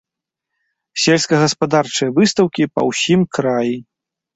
Сельскагаспадарчыя 1.03 2.09
выстаўкі 2.19 2.63
па 2.77 2.81
ўсім 2.93 3.21
краі. 3.37 3.75